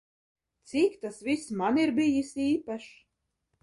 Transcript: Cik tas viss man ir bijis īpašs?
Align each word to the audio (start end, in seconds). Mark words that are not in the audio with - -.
Cik 0.69 0.93
tas 1.01 1.19
viss 1.27 1.47
man 1.59 1.79
ir 1.83 1.95
bijis 2.01 2.35
īpašs? 2.51 2.93